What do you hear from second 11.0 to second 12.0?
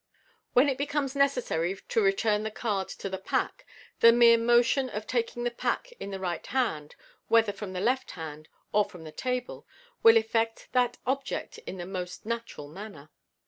object in the